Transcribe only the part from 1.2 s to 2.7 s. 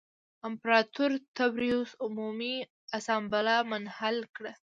تبریوس عمومي